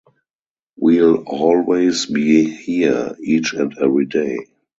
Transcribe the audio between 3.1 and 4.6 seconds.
each and every day.